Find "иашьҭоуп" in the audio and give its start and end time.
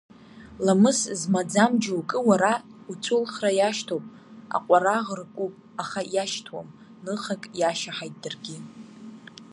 3.55-4.05